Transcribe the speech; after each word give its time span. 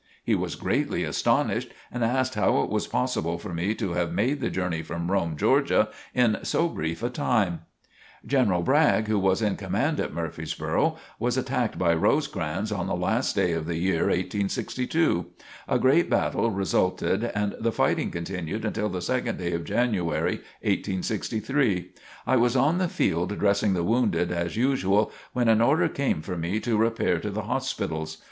He 0.23 0.33
was 0.33 0.55
greatly 0.55 1.03
astonished 1.03 1.71
and 1.91 2.03
asked 2.03 2.33
how 2.33 2.63
it 2.63 2.71
was 2.71 2.87
possible 2.87 3.37
for 3.37 3.53
me 3.53 3.75
to 3.75 3.91
have 3.93 4.11
made 4.11 4.41
the 4.41 4.49
journey 4.49 4.81
from 4.81 5.11
Rome, 5.11 5.37
Georgia, 5.37 5.89
in 6.15 6.39
so 6.41 6.67
brief 6.67 7.03
a 7.03 7.09
time. 7.11 7.61
General 8.25 8.63
Bragg, 8.63 9.07
who 9.07 9.19
was 9.19 9.43
in 9.43 9.57
command 9.57 9.99
at 9.99 10.11
Murfreesboro, 10.11 10.97
was 11.19 11.37
attacked 11.37 11.77
by 11.77 11.93
Rosecrans 11.93 12.71
on 12.71 12.87
the 12.87 12.95
last 12.95 13.35
day 13.35 13.51
of 13.51 13.67
the 13.67 13.75
year 13.77 14.05
1862. 14.05 15.27
A 15.67 15.77
great 15.77 16.09
battle 16.09 16.49
resulted 16.49 17.25
and 17.35 17.53
the 17.59 17.71
fighting 17.71 18.09
continued 18.09 18.65
until 18.65 18.89
the 18.89 19.01
2d 19.05 19.37
day 19.37 19.53
of 19.53 19.63
January, 19.65 20.37
1863. 20.63 21.91
I 22.25 22.37
was 22.37 22.55
on 22.55 22.79
the 22.79 22.87
field 22.89 23.37
dressing 23.37 23.75
the 23.75 23.83
wounded, 23.83 24.31
as 24.31 24.57
usual, 24.57 25.11
when 25.33 25.47
an 25.47 25.61
order 25.61 25.87
came 25.87 26.23
for 26.23 26.35
me 26.39 26.59
to 26.61 26.75
repair 26.75 27.19
to 27.19 27.29
the 27.29 27.43
hospitals. 27.43 28.17